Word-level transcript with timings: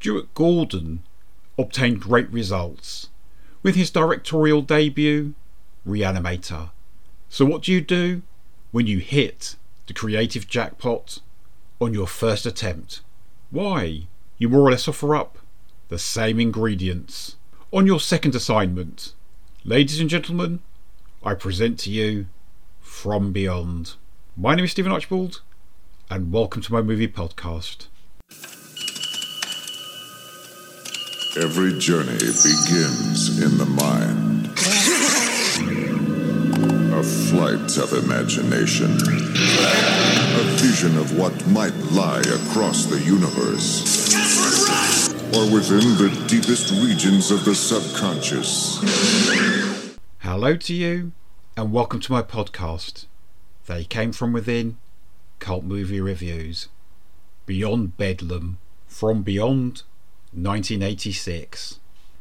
Stuart 0.00 0.32
Gordon 0.32 1.02
obtained 1.58 2.00
great 2.00 2.30
results 2.30 3.10
with 3.62 3.74
his 3.74 3.90
directorial 3.90 4.62
debut, 4.62 5.34
Reanimator. 5.86 6.70
So, 7.28 7.44
what 7.44 7.64
do 7.64 7.72
you 7.72 7.82
do 7.82 8.22
when 8.70 8.86
you 8.86 8.96
hit 9.00 9.56
the 9.86 9.92
creative 9.92 10.48
jackpot 10.48 11.18
on 11.82 11.92
your 11.92 12.06
first 12.06 12.46
attempt? 12.46 13.02
Why, 13.50 14.06
you 14.38 14.48
more 14.48 14.62
or 14.62 14.70
less 14.70 14.88
offer 14.88 15.14
up 15.14 15.36
the 15.88 15.98
same 15.98 16.40
ingredients. 16.40 17.36
On 17.70 17.86
your 17.86 18.00
second 18.00 18.34
assignment, 18.34 19.12
ladies 19.66 20.00
and 20.00 20.08
gentlemen, 20.08 20.60
I 21.22 21.34
present 21.34 21.78
to 21.80 21.90
you 21.90 22.24
From 22.80 23.32
Beyond. 23.32 23.96
My 24.34 24.54
name 24.54 24.64
is 24.64 24.70
Stephen 24.70 24.92
Archibald, 24.92 25.42
and 26.08 26.32
welcome 26.32 26.62
to 26.62 26.72
my 26.72 26.80
movie 26.80 27.06
podcast. 27.06 27.88
Every 31.36 31.78
journey 31.78 32.18
begins 32.18 33.40
in 33.40 33.56
the 33.56 33.64
mind. 33.64 34.46
A 36.92 37.02
flight 37.04 37.78
of 37.78 37.92
imagination. 37.92 38.90
A 38.90 40.42
vision 40.58 40.98
of 40.98 41.16
what 41.16 41.46
might 41.46 41.76
lie 41.92 42.18
across 42.18 42.86
the 42.86 42.98
universe. 42.98 44.12
Or 45.36 45.54
within 45.54 45.96
the 45.98 46.10
deepest 46.26 46.72
regions 46.72 47.30
of 47.30 47.44
the 47.44 47.54
subconscious. 47.54 48.80
Hello 50.18 50.56
to 50.56 50.74
you, 50.74 51.12
and 51.56 51.72
welcome 51.72 52.00
to 52.00 52.12
my 52.12 52.22
podcast. 52.22 53.06
They 53.66 53.84
came 53.84 54.10
from 54.10 54.32
within 54.32 54.78
cult 55.38 55.62
movie 55.62 56.00
reviews. 56.00 56.66
Beyond 57.46 57.96
Bedlam, 57.96 58.58
From 58.88 59.22
Beyond 59.22 59.84
1986. 60.32 61.80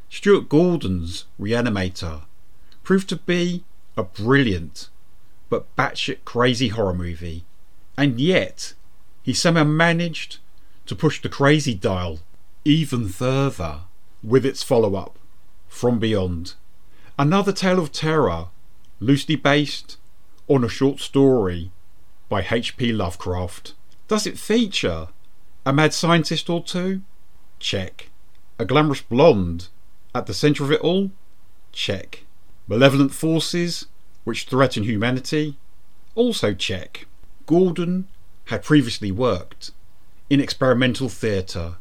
Stuart 0.09 0.49
Gordon's 0.49 1.25
Reanimator 1.39 2.23
proved 2.83 3.07
to 3.09 3.15
be 3.15 3.63
a 3.95 4.03
brilliant 4.03 4.89
but 5.49 5.75
batshit 5.75 6.25
crazy 6.25 6.69
horror 6.69 6.93
movie, 6.93 7.45
and 7.97 8.19
yet 8.19 8.73
he 9.21 9.33
somehow 9.33 9.63
managed 9.63 10.37
to 10.85 10.95
push 10.95 11.21
the 11.21 11.29
crazy 11.29 11.73
dial 11.73 12.19
even 12.65 13.07
further 13.07 13.81
with 14.23 14.45
its 14.45 14.63
follow 14.63 14.95
up, 14.95 15.17
From 15.67 15.99
Beyond. 15.99 16.55
Another 17.17 17.51
tale 17.51 17.79
of 17.79 17.91
terror, 17.91 18.47
loosely 18.99 19.35
based 19.35 19.97
on 20.47 20.63
a 20.63 20.69
short 20.69 20.99
story 20.99 21.71
by 22.27 22.45
H.P. 22.49 22.91
Lovecraft. 22.91 23.73
Does 24.07 24.25
it 24.25 24.37
feature 24.37 25.09
a 25.65 25.73
mad 25.73 25.93
scientist 25.93 26.49
or 26.49 26.63
two? 26.63 27.01
Check. 27.59 28.09
A 28.57 28.65
glamorous 28.65 29.01
blonde 29.01 29.67
at 30.15 30.25
the 30.25 30.33
centre 30.33 30.63
of 30.63 30.71
it 30.71 30.81
all? 30.81 31.11
Check. 31.71 32.25
Malevolent 32.67 33.13
forces 33.13 33.85
which 34.23 34.45
threaten 34.45 34.83
humanity? 34.83 35.57
Also 36.15 36.53
check. 36.53 37.07
Gordon 37.45 38.07
had 38.45 38.63
previously 38.63 39.11
worked 39.11 39.71
in 40.29 40.39
experimental 40.39 41.09
theatre 41.09 41.75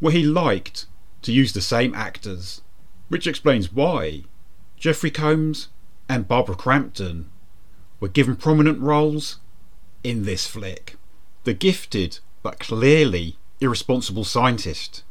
where 0.00 0.12
he 0.12 0.22
liked 0.22 0.86
to 1.22 1.32
use 1.32 1.52
the 1.52 1.60
same 1.60 1.94
actors, 1.94 2.60
which 3.08 3.26
explains 3.26 3.72
why 3.72 4.24
Jeffrey 4.76 5.10
Combs 5.10 5.68
and 6.08 6.26
Barbara 6.26 6.56
Crampton 6.56 7.30
were 8.00 8.08
given 8.08 8.36
prominent 8.36 8.80
roles 8.80 9.38
in 10.02 10.24
this 10.24 10.46
flick. 10.46 10.96
The 11.44 11.54
gifted 11.54 12.18
but 12.42 12.58
clearly 12.58 13.36
irresponsible 13.60 14.24
scientist 14.24 15.04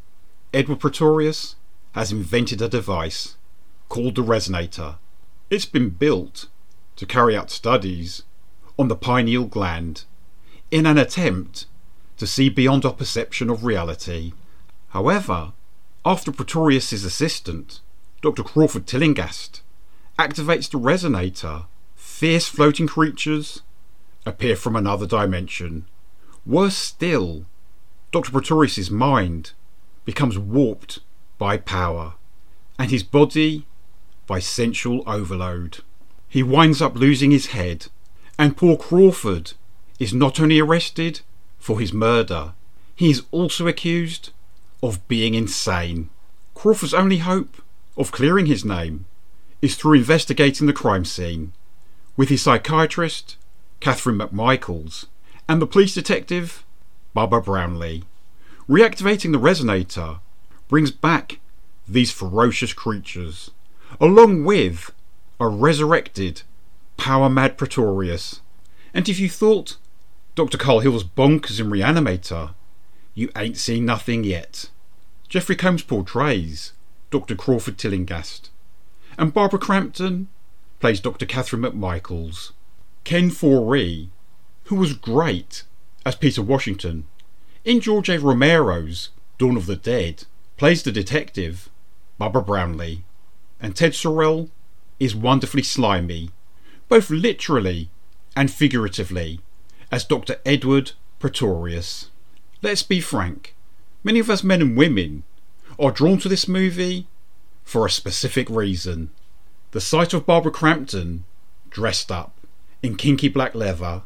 Edward 0.53 0.81
Pretorius 0.81 1.55
has 1.93 2.11
invented 2.11 2.61
a 2.61 2.67
device 2.67 3.37
called 3.87 4.15
the 4.15 4.23
resonator. 4.23 4.97
It's 5.49 5.65
been 5.65 5.91
built 5.91 6.47
to 6.97 7.05
carry 7.05 7.37
out 7.37 7.49
studies 7.49 8.23
on 8.77 8.89
the 8.89 8.97
pineal 8.97 9.45
gland 9.45 10.03
in 10.69 10.85
an 10.85 10.97
attempt 10.97 11.67
to 12.17 12.27
see 12.27 12.49
beyond 12.49 12.83
our 12.83 12.91
perception 12.91 13.49
of 13.49 13.63
reality. 13.63 14.33
However, 14.89 15.53
after 16.05 16.33
Pretorius's 16.33 17.05
assistant, 17.05 17.79
Dr. 18.21 18.43
Crawford 18.43 18.87
Tillinghast, 18.87 19.61
activates 20.19 20.69
the 20.69 20.77
resonator, 20.77 21.67
fierce 21.95 22.47
floating 22.47 22.87
creatures 22.87 23.61
appear 24.25 24.57
from 24.57 24.75
another 24.75 25.07
dimension. 25.07 25.85
Worse 26.45 26.75
still, 26.75 27.45
Dr. 28.11 28.31
Pretorius's 28.31 28.91
mind 28.91 29.53
becomes 30.05 30.37
warped 30.37 30.99
by 31.37 31.57
power, 31.57 32.13
and 32.77 32.91
his 32.91 33.03
body 33.03 33.65
by 34.27 34.39
sensual 34.39 35.03
overload. 35.05 35.79
He 36.27 36.43
winds 36.43 36.81
up 36.81 36.95
losing 36.95 37.31
his 37.31 37.47
head, 37.47 37.87
and 38.39 38.57
poor 38.57 38.77
Crawford 38.77 39.53
is 39.99 40.13
not 40.13 40.39
only 40.39 40.59
arrested 40.59 41.21
for 41.59 41.79
his 41.79 41.93
murder, 41.93 42.53
he 42.95 43.09
is 43.09 43.23
also 43.31 43.67
accused 43.67 44.31
of 44.81 45.07
being 45.07 45.33
insane. 45.33 46.09
Crawford's 46.55 46.93
only 46.93 47.17
hope 47.17 47.61
of 47.97 48.11
clearing 48.11 48.45
his 48.45 48.63
name 48.65 49.05
is 49.61 49.75
through 49.75 49.93
investigating 49.93 50.67
the 50.67 50.73
crime 50.73 51.05
scene 51.05 51.53
with 52.17 52.29
his 52.29 52.41
psychiatrist, 52.41 53.37
Catherine 53.79 54.17
McMichaels, 54.17 55.05
and 55.47 55.61
the 55.61 55.67
police 55.67 55.93
detective, 55.93 56.63
Bubba 57.15 57.43
Brownlee. 57.43 58.03
Reactivating 58.71 59.33
the 59.33 59.37
resonator 59.37 60.21
brings 60.69 60.91
back 60.91 61.41
these 61.85 62.09
ferocious 62.09 62.71
creatures, 62.71 63.51
along 63.99 64.45
with 64.45 64.93
a 65.41 65.49
resurrected, 65.49 66.43
power 66.95 67.29
mad 67.29 67.57
Pretorius. 67.57 68.39
And 68.93 69.09
if 69.09 69.19
you 69.19 69.27
thought 69.27 69.75
Dr. 70.35 70.57
Carl 70.57 70.79
Hill 70.79 70.93
was 70.93 71.03
bonkers 71.03 71.59
in 71.59 71.69
Reanimator, 71.69 72.53
you 73.13 73.29
ain't 73.35 73.57
seen 73.57 73.83
nothing 73.83 74.23
yet. 74.23 74.69
Jeffrey 75.27 75.57
Combs 75.57 75.83
portrays 75.83 76.71
Dr. 77.09 77.35
Crawford 77.35 77.77
Tillinghast, 77.77 78.51
and 79.17 79.33
Barbara 79.33 79.59
Crampton 79.59 80.29
plays 80.79 81.01
Dr. 81.01 81.25
Catherine 81.25 81.63
McMichaels. 81.63 82.53
Ken 83.03 83.31
Foree, 83.31 84.07
who 84.65 84.75
was 84.77 84.93
great 84.93 85.63
as 86.05 86.15
Peter 86.15 86.41
Washington 86.41 87.05
in 87.63 87.79
George 87.79 88.09
A. 88.09 88.19
Romero's 88.19 89.09
Dawn 89.37 89.55
of 89.55 89.67
the 89.67 89.75
Dead, 89.75 90.23
plays 90.57 90.83
the 90.83 90.91
detective, 90.91 91.69
Bubba 92.19 92.45
Brownlee, 92.45 93.03
and 93.59 93.75
Ted 93.75 93.93
Sorel 93.93 94.49
is 94.99 95.15
wonderfully 95.15 95.63
slimy, 95.63 96.31
both 96.89 97.09
literally 97.09 97.89
and 98.35 98.51
figuratively, 98.51 99.41
as 99.91 100.05
Dr. 100.05 100.37
Edward 100.45 100.93
Pretorius. 101.19 102.09
Let's 102.61 102.83
be 102.83 102.99
frank, 102.99 103.55
many 104.03 104.19
of 104.19 104.29
us 104.29 104.43
men 104.43 104.61
and 104.61 104.77
women 104.77 105.23
are 105.79 105.91
drawn 105.91 106.17
to 106.19 106.29
this 106.29 106.47
movie 106.47 107.07
for 107.63 107.85
a 107.85 107.91
specific 107.91 108.49
reason. 108.49 109.11
The 109.71 109.81
sight 109.81 110.13
of 110.13 110.25
Barbara 110.25 110.51
Crampton 110.51 111.25
dressed 111.69 112.11
up 112.11 112.33
in 112.81 112.95
kinky 112.95 113.29
black 113.29 113.53
leather, 113.53 114.01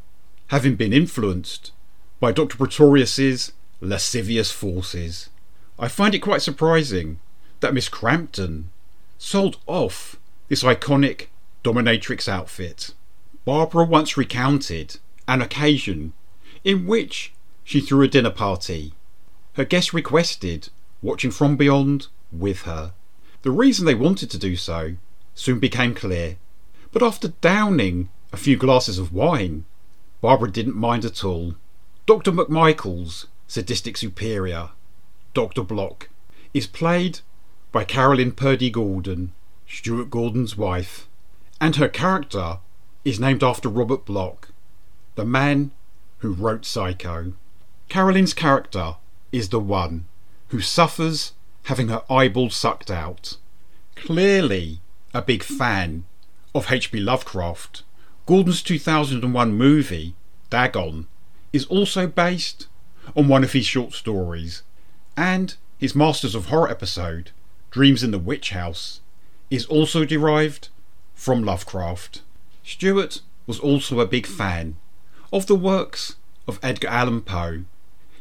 having 0.48 0.76
been 0.76 0.94
influenced 0.94 1.72
by 2.20 2.32
Dr. 2.32 2.58
Pretorius's 2.58 3.52
lascivious 3.82 4.52
forces. 4.52 5.30
I 5.78 5.88
find 5.88 6.16
it 6.16 6.20
quite 6.20 6.42
surprising 6.42 7.20
that 7.60 7.74
Miss 7.74 7.90
Crampton 7.90 8.70
sold 9.18 9.58
off 9.68 10.18
this 10.48 10.64
iconic 10.64 11.28
dominatrix 11.64 12.28
outfit. 12.28 12.94
Barbara 13.44 13.86
once 13.86 14.18
recounted 14.18 14.98
an 15.28 15.42
occasion 15.42 16.14
in 16.64 16.86
which 16.86 17.34
she 17.64 17.82
threw 17.82 18.04
a 18.04 18.08
dinner 18.08 18.30
party. 18.30 18.94
Her 19.54 19.66
guests 19.66 19.94
requested 19.94 20.70
watching 21.02 21.32
From 21.32 21.58
Beyond 21.58 22.08
with 22.32 22.64
her. 22.64 22.94
The 23.42 23.52
reason 23.52 23.86
they 23.86 23.96
wanted 23.96 24.30
to 24.32 24.38
do 24.38 24.56
so 24.56 24.96
soon 25.34 25.60
became 25.60 25.94
clear, 25.94 26.38
but 26.92 27.04
after 27.04 27.28
downing 27.28 28.10
a 28.32 28.38
few 28.38 28.58
glasses 28.58 28.98
of 28.98 29.14
wine, 29.14 29.66
Barbara 30.22 30.52
didn't 30.52 30.76
mind 30.76 31.06
at 31.06 31.24
all. 31.24 31.56
Dr. 32.08 32.32
McMichael's 32.32 33.26
sadistic 33.48 33.98
superior, 33.98 34.70
Dr. 35.34 35.64
Bloch, 35.64 36.08
is 36.54 36.68
played 36.68 37.22
by 37.72 37.84
Carolyn 37.84 38.32
Purdy 38.32 38.70
Gordon, 38.70 39.34
Stuart 39.68 40.12
Gordon's 40.12 40.56
wife, 40.56 41.08
and 41.60 41.78
her 41.78 41.90
character 41.90 42.60
is 43.04 43.20
named 43.20 43.44
after 43.44 43.70
Robert 43.70 44.06
Bloch, 44.06 44.50
the 45.16 45.26
man 45.26 45.72
who 46.20 46.32
wrote 46.32 46.64
Psycho. 46.64 47.34
Carolyn's 47.90 48.36
character 48.36 48.98
is 49.32 49.50
the 49.50 49.60
one 49.60 50.06
who 50.50 50.62
suffers 50.62 51.34
having 51.64 51.88
her 51.88 52.04
eyeball 52.08 52.52
sucked 52.52 52.92
out. 52.92 53.38
Clearly 53.96 54.80
a 55.12 55.24
big 55.24 55.42
fan 55.42 56.06
of 56.54 56.72
H.P. 56.72 57.00
Lovecraft, 57.00 57.82
Gordon's 58.28 58.62
2001 58.62 59.54
movie, 59.54 60.14
Dagon, 60.52 61.08
is 61.56 61.66
also 61.68 62.06
based 62.06 62.68
on 63.16 63.30
one 63.30 63.44
of 63.44 63.54
his 63.54 63.66
short 63.66 63.94
stories, 63.94 64.62
and 65.16 65.56
his 65.78 65.96
Masters 65.96 66.36
of 66.36 66.48
Horror 66.48 66.70
episode, 66.70 67.32
Dreams 67.72 68.04
in 68.04 68.12
the 68.12 68.20
Witch 68.20 68.50
House, 68.50 69.00
is 69.50 69.66
also 69.68 70.04
derived 70.04 70.68
from 71.14 71.44
Lovecraft. 71.44 72.24
Stuart 72.62 73.22
was 73.48 73.58
also 73.60 74.02
a 74.02 74.06
big 74.06 74.26
fan 74.26 74.76
of 75.32 75.48
the 75.48 75.56
works 75.56 76.18
of 76.46 76.60
Edgar 76.62 76.90
Allan 76.90 77.22
Poe. 77.22 77.64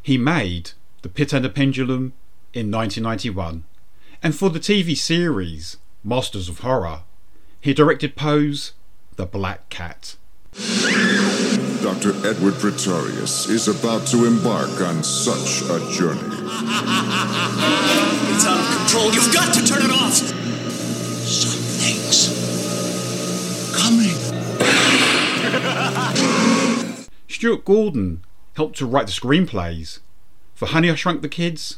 He 0.01 0.17
made 0.17 0.71
The 1.01 1.09
Pit 1.09 1.33
and 1.33 1.43
the 1.43 1.49
Pendulum 1.49 2.13
in 2.53 2.71
1991, 2.71 3.65
and 4.23 4.33
for 4.33 4.49
the 4.49 4.61
TV 4.61 4.95
series 4.95 5.75
Masters 6.05 6.47
of 6.47 6.59
Horror, 6.59 7.01
he 7.59 7.73
directed 7.73 8.15
Poe's 8.15 8.71
The 9.17 9.25
Black 9.25 9.67
Cat. 9.69 10.15
Dr. 11.85 12.15
Edward 12.25 12.55
Pretorius 12.55 13.47
is 13.47 13.67
about 13.67 14.07
to 14.07 14.25
embark 14.25 14.81
on 14.81 15.03
such 15.03 15.61
a 15.69 15.77
journey. 15.91 16.19
It's 18.33 18.43
out 18.43 18.59
of 18.59 18.65
control. 18.75 19.13
You've 19.13 19.31
got 19.31 19.53
to 19.53 19.63
turn 19.63 19.83
it 19.83 19.91
off. 19.91 20.15
Something's 21.27 22.25
coming. 23.77 24.17
Stuart 27.29 27.63
Gordon 27.65 28.23
helped 28.55 28.79
to 28.79 28.87
write 28.87 29.05
the 29.05 29.11
screenplays 29.11 29.99
for 30.55 30.65
Honey 30.65 30.89
I 30.89 30.95
Shrunk 30.95 31.21
the 31.21 31.29
Kids, 31.29 31.77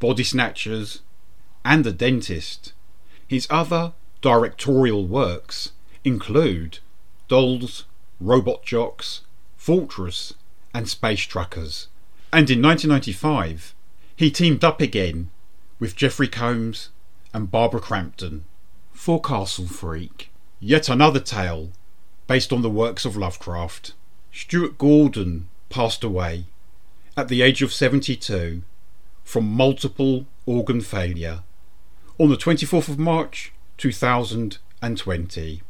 Body 0.00 0.22
Snatchers, 0.22 1.00
and 1.64 1.82
The 1.82 1.92
Dentist. 1.92 2.74
His 3.26 3.46
other 3.48 3.94
directorial 4.20 5.06
works 5.06 5.72
include 6.04 6.80
Dolls, 7.26 7.86
Robot 8.20 8.64
Jox, 8.64 9.22
Fortress, 9.60 10.32
and 10.72 10.88
Space 10.88 11.20
Truckers. 11.20 11.88
And 12.32 12.48
in 12.48 12.62
1995, 12.62 13.74
he 14.16 14.30
teamed 14.30 14.64
up 14.64 14.80
again 14.80 15.30
with 15.78 15.94
Jeffrey 15.94 16.28
Combs 16.28 16.88
and 17.34 17.50
Barbara 17.50 17.80
Crampton 17.80 18.46
for 18.94 19.20
Castle 19.20 19.66
Freak. 19.66 20.30
Yet 20.60 20.88
another 20.88 21.20
tale 21.20 21.72
based 22.26 22.54
on 22.54 22.62
the 22.62 22.70
works 22.70 23.04
of 23.04 23.18
Lovecraft. 23.18 23.92
Stuart 24.32 24.78
Gordon 24.78 25.48
passed 25.68 26.02
away 26.02 26.46
at 27.14 27.28
the 27.28 27.42
age 27.42 27.60
of 27.60 27.70
72 27.70 28.62
from 29.24 29.44
multiple 29.44 30.24
organ 30.46 30.80
failure 30.80 31.42
on 32.18 32.30
the 32.30 32.36
24th 32.38 32.88
of 32.88 32.98
March 32.98 33.52
2020. 33.76 35.62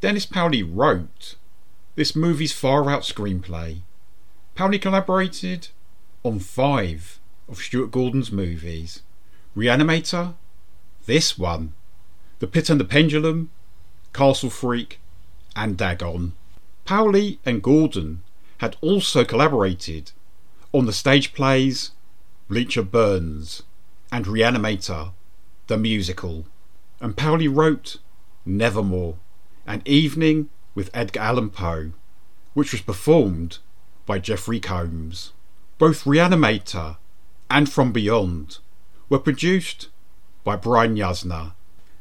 Dennis 0.00 0.24
Paoli 0.24 0.62
wrote 0.62 1.34
this 1.94 2.16
movie's 2.16 2.52
far 2.52 2.90
out 2.90 3.02
screenplay. 3.02 3.80
Paoli 4.54 4.78
collaborated 4.78 5.68
on 6.22 6.38
five 6.38 7.20
of 7.48 7.58
Stuart 7.58 7.90
Gordon's 7.90 8.32
movies 8.32 9.02
Reanimator, 9.56 10.34
this 11.06 11.38
one, 11.38 11.74
The 12.40 12.46
Pit 12.46 12.70
and 12.70 12.80
the 12.80 12.84
Pendulum, 12.84 13.50
Castle 14.12 14.50
Freak, 14.50 14.98
and 15.54 15.76
Dagon. 15.76 16.32
Paoli 16.84 17.38
and 17.44 17.62
Gordon 17.62 18.22
had 18.58 18.76
also 18.80 19.24
collaborated 19.24 20.12
on 20.72 20.86
the 20.86 20.92
stage 20.92 21.32
plays 21.32 21.92
Bleacher 22.48 22.82
Burns 22.82 23.62
and 24.10 24.26
Reanimator, 24.26 25.12
the 25.68 25.78
musical. 25.78 26.46
And 27.00 27.16
Paoli 27.16 27.48
wrote 27.48 27.98
Nevermore, 28.44 29.16
an 29.66 29.82
evening 29.84 30.50
with 30.74 30.90
Edgar 30.92 31.20
Allan 31.20 31.50
Poe, 31.50 31.92
which 32.54 32.72
was 32.72 32.80
performed 32.80 33.58
by 34.06 34.18
Jeffrey 34.18 34.60
Combs. 34.60 35.32
Both 35.78 36.04
Reanimator 36.04 36.96
and 37.50 37.70
From 37.70 37.92
Beyond 37.92 38.58
were 39.08 39.18
produced 39.18 39.88
by 40.44 40.56
Brian 40.56 40.96
Yuzna, 40.96 41.52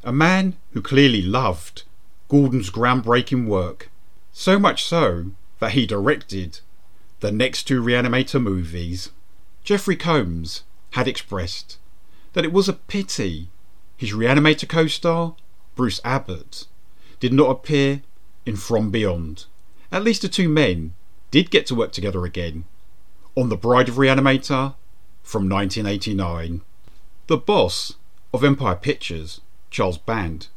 a 0.04 0.12
man 0.12 0.56
who 0.72 0.82
clearly 0.82 1.22
loved 1.22 1.84
Gordon's 2.30 2.70
groundbreaking 2.70 3.46
work, 3.46 3.90
so 4.32 4.60
much 4.60 4.84
so 4.84 5.32
that 5.60 5.72
he 5.72 5.86
directed 5.86 6.60
the 7.20 7.32
next 7.32 7.64
two 7.64 7.82
Reanimator 7.82 8.42
movies. 8.42 9.10
Jeffrey 9.64 9.96
Combs 9.96 10.64
had 10.92 11.08
expressed 11.08 11.78
that 12.34 12.44
it 12.44 12.52
was 12.52 12.68
a 12.68 12.74
pity 12.74 13.50
his 13.96 14.12
Reanimator 14.12 14.68
co 14.68 14.88
star, 14.88 15.36
Bruce 15.76 16.02
Abbott, 16.04 16.66
did 17.20 17.32
not 17.32 17.50
appear 17.50 18.02
in 18.46 18.56
From 18.56 18.92
Beyond. 18.92 19.46
At 19.92 20.04
least 20.04 20.22
the 20.22 20.30
two 20.30 20.50
men 20.50 20.94
did 21.32 21.52
get 21.52 21.66
to 21.68 21.76
work 21.76 21.92
together 21.92 22.26
again 22.26 22.66
on 23.36 23.50
The 23.50 23.58
Bride 23.58 23.90
of 23.90 23.96
Reanimator 23.96 24.76
from 25.24 25.50
1989. 25.50 26.62
The 27.28 27.38
boss 27.38 27.96
of 28.34 28.44
Empire 28.44 28.76
Pictures, 28.76 29.42
Charles 29.72 29.98
Band, 29.98 30.48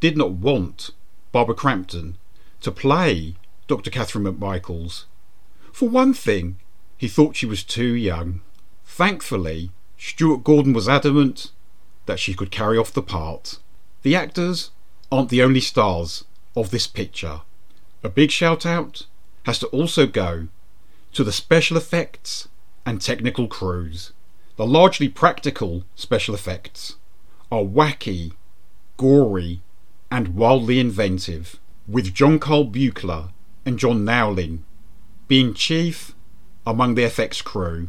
did 0.00 0.16
not 0.16 0.32
want 0.32 0.90
Barbara 1.32 1.54
Crampton 1.54 2.16
to 2.60 2.70
play 2.70 3.34
Dr. 3.66 3.90
Catherine 3.90 4.24
McMichaels. 4.24 5.04
For 5.72 5.88
one 5.88 6.14
thing, 6.14 6.58
he 6.96 7.08
thought 7.08 7.36
she 7.36 7.46
was 7.46 7.64
too 7.64 7.94
young. 7.94 8.42
Thankfully, 8.84 9.70
Stuart 9.96 10.44
Gordon 10.44 10.72
was 10.72 10.88
adamant 10.88 11.52
that 12.06 12.18
she 12.18 12.34
could 12.34 12.50
carry 12.50 12.76
off 12.76 12.92
the 12.92 13.02
part. 13.02 13.58
The 14.02 14.16
actors 14.16 14.70
aren't 15.10 15.28
the 15.28 15.42
only 15.42 15.60
stars 15.60 16.24
of 16.56 16.70
this 16.70 16.86
picture. 16.86 17.42
A 18.02 18.08
big 18.08 18.30
shout 18.30 18.64
out 18.64 19.06
has 19.44 19.58
to 19.60 19.66
also 19.68 20.06
go 20.06 20.48
to 21.12 21.24
the 21.24 21.32
special 21.32 21.76
effects 21.76 22.48
and 22.86 23.00
technical 23.00 23.46
crews. 23.48 24.12
The 24.56 24.66
largely 24.66 25.08
practical 25.08 25.84
special 25.94 26.34
effects 26.34 26.96
are 27.50 27.62
wacky, 27.62 28.32
gory, 28.96 29.62
and 30.10 30.34
wildly 30.34 30.78
inventive, 30.78 31.58
with 31.86 32.14
John 32.14 32.38
Carl 32.38 32.66
Buechler 32.66 33.32
and 33.64 33.78
John 33.78 34.04
Naulin 34.04 34.60
being 35.28 35.54
chief 35.54 36.14
among 36.66 36.94
the 36.94 37.02
FX 37.02 37.42
crew. 37.42 37.88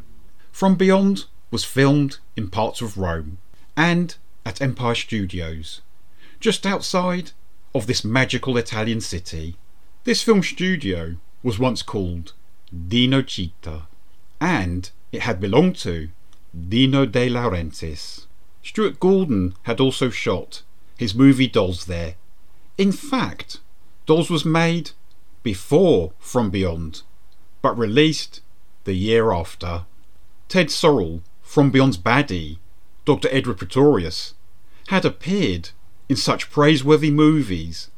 From 0.51 0.75
Beyond 0.75 1.25
was 1.49 1.63
filmed 1.63 2.19
in 2.35 2.49
parts 2.49 2.81
of 2.81 2.97
Rome 2.97 3.39
and 3.75 4.15
at 4.45 4.61
Empire 4.61 4.95
Studios, 4.95 5.81
just 6.39 6.65
outside 6.65 7.31
of 7.73 7.87
this 7.87 8.03
magical 8.03 8.57
Italian 8.57 9.01
city. 9.01 9.55
This 10.03 10.23
film 10.23 10.43
studio 10.43 11.15
was 11.43 11.59
once 11.59 11.81
called 11.81 12.33
Dino 12.87 13.21
Città, 13.21 13.83
and 14.39 14.89
it 15.11 15.21
had 15.21 15.39
belonged 15.39 15.75
to 15.77 16.09
Dino 16.69 17.05
De 17.05 17.29
Laurentiis. 17.29 18.25
Stuart 18.63 18.99
Gordon 18.99 19.55
had 19.63 19.79
also 19.79 20.09
shot 20.09 20.63
his 20.97 21.15
movie 21.15 21.47
Dolls 21.47 21.85
there. 21.85 22.15
In 22.77 22.91
fact, 22.91 23.59
Dolls 24.05 24.29
was 24.29 24.45
made 24.45 24.91
before 25.43 26.13
From 26.19 26.49
Beyond, 26.49 27.01
but 27.61 27.77
released 27.77 28.41
the 28.83 28.93
year 28.93 29.31
after. 29.31 29.85
Ted 30.47 30.69
Sorel, 30.69 31.21
From 31.41 31.71
Beyond's 31.71 31.97
baddie, 31.97 32.57
Dr. 33.05 33.29
Edward 33.31 33.57
Pretorius, 33.57 34.33
had 34.87 35.05
appeared 35.05 35.69
in 36.11 36.17
such 36.17 36.51
praiseworthy 36.51 37.09
movies 37.09 37.89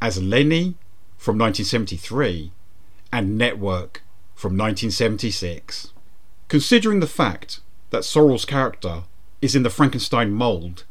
as 0.00 0.22
Lenny 0.22 0.76
from 1.16 1.36
1973 1.36 2.52
and 3.10 3.36
Network 3.36 4.04
from 4.36 4.52
1976. 4.52 5.92
Considering 6.46 7.00
the 7.00 7.08
fact 7.08 7.58
that 7.90 8.04
Sorel's 8.04 8.44
character 8.44 9.02
is 9.42 9.56
in 9.56 9.64
the 9.64 9.68
Frankenstein 9.68 10.30
mould, 10.30 10.84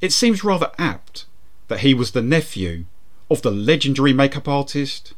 it 0.00 0.12
seems 0.12 0.44
rather 0.44 0.70
apt 0.78 1.26
that 1.66 1.80
he 1.80 1.92
was 1.92 2.12
the 2.12 2.22
nephew 2.22 2.84
of 3.28 3.42
the 3.42 3.50
legendary 3.50 4.12
makeup 4.12 4.46
artist 4.46 5.14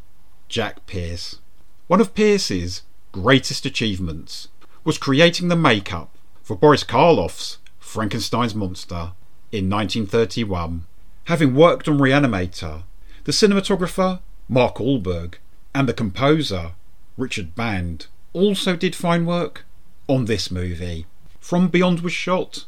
Jack 0.49 0.87
Pierce. 0.87 1.39
One 1.87 2.01
of 2.01 2.15
Pierce's 2.15 2.81
greatest 3.13 3.67
achievements 3.67 4.49
was 4.85 4.97
creating 4.97 5.49
the 5.49 5.55
makeup 5.55 6.17
for 6.43 6.57
Boris 6.57 6.83
Karloff's 6.83 7.59
Frankenstein's 7.79 8.55
monster 8.55 9.13
in 9.53 9.69
1931. 9.69 10.87
Having 11.25 11.55
worked 11.55 11.89
on 11.89 11.99
Reanimator, 11.99 12.83
the 13.25 13.33
cinematographer 13.33 14.21
Mac 14.47 14.75
Ahlberg 14.75 15.37
and 15.75 15.89
the 15.89 15.95
composer 15.95 16.73
Richard 17.17 17.55
Band 17.55 18.07
also 18.35 18.77
did 18.77 18.95
fine 18.95 19.25
work 19.25 19.65
on 20.07 20.27
this 20.27 20.51
movie. 20.51 21.07
From 21.41 21.69
Beyond 21.69 22.01
was 22.01 22.13
shot 22.13 22.67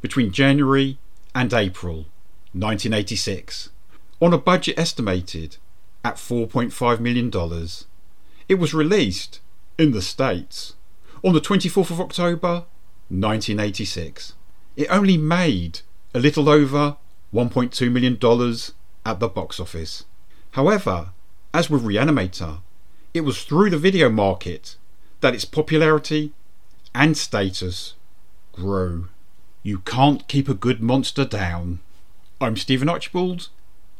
between 0.00 0.32
January 0.32 0.96
and 1.34 1.52
April 1.52 2.06
1986 2.54 3.68
on 4.20 4.32
a 4.32 4.38
budget 4.38 4.78
estimated 4.78 5.58
at 6.02 6.16
$4.5 6.16 7.00
million. 7.00 7.30
It 8.48 8.54
was 8.54 8.72
released 8.72 9.40
in 9.76 9.90
the 9.90 10.00
States 10.00 10.74
on 11.22 11.34
the 11.34 11.40
24th 11.40 11.90
of 11.90 12.00
October 12.00 12.64
1986. 13.10 14.32
It 14.76 14.88
only 14.90 15.18
made 15.18 15.80
a 16.14 16.18
little 16.18 16.48
over 16.48 16.96
$1.2 17.32 17.92
million 17.92 18.18
at 19.04 19.20
the 19.20 19.28
box 19.28 19.60
office. 19.60 20.04
However, 20.52 21.10
as 21.52 21.68
with 21.68 21.84
Reanimator, 21.84 22.60
it 23.12 23.22
was 23.22 23.44
through 23.44 23.70
the 23.70 23.78
video 23.78 24.08
market 24.08 24.76
that 25.20 25.34
its 25.34 25.44
popularity 25.44 26.32
and 26.94 27.16
status 27.16 27.94
grew. 28.52 29.08
You 29.62 29.80
can't 29.80 30.26
keep 30.28 30.48
a 30.48 30.54
good 30.54 30.80
monster 30.80 31.24
down. 31.24 31.80
I'm 32.40 32.56
Stephen 32.56 32.88
Archibald, 32.88 33.48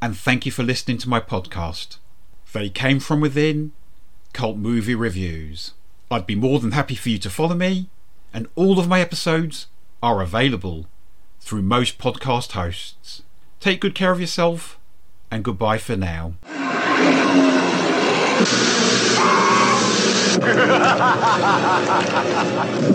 and 0.00 0.16
thank 0.16 0.46
you 0.46 0.52
for 0.52 0.62
listening 0.62 0.98
to 0.98 1.08
my 1.08 1.20
podcast. 1.20 1.98
They 2.52 2.68
Came 2.68 3.00
From 3.00 3.20
Within 3.20 3.72
Cult 4.32 4.56
Movie 4.56 4.94
Reviews. 4.94 5.72
I'd 6.10 6.26
be 6.26 6.34
more 6.34 6.60
than 6.60 6.72
happy 6.72 6.94
for 6.94 7.08
you 7.08 7.18
to 7.18 7.30
follow 7.30 7.54
me, 7.54 7.88
and 8.32 8.48
all 8.54 8.78
of 8.78 8.88
my 8.88 9.00
episodes 9.00 9.66
are 10.02 10.22
available 10.22 10.86
through 11.48 11.62
most 11.62 11.96
podcast 11.96 12.52
hosts. 12.52 13.22
Take 13.58 13.80
good 13.80 13.94
care 13.94 14.12
of 14.12 14.20
yourself, 14.20 14.78
and 15.30 15.42
goodbye 15.42 15.78
for 15.78 15.96
now. 15.96 16.34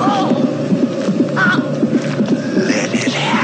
Oh, 0.06 1.34
ah. 1.36 1.60
Let 2.68 2.94
it 2.94 3.14
happen, 3.14 3.43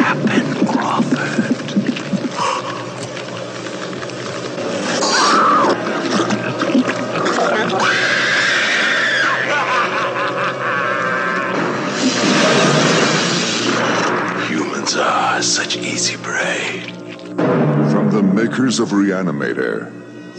of 18.80 18.90
Reanimator, 18.90 19.92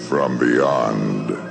from 0.09 0.39
beyond. 0.39 1.50